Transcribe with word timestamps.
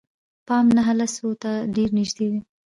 پام 0.47 0.65
نهه 0.77 0.93
لسو 0.99 1.29
ته 1.41 1.51
ډېر 1.75 1.89
نژدې 1.97 2.27
دي. 2.31 2.39